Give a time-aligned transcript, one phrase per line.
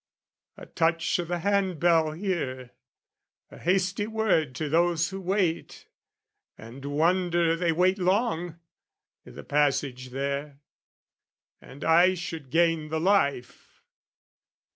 [0.57, 2.71] A touch o' the hand bell here,
[3.51, 5.85] a hasty word To those who wait,
[6.57, 8.57] and wonder they wait long,
[9.27, 10.57] I' the passage there,
[11.61, 13.83] and I should gain the life!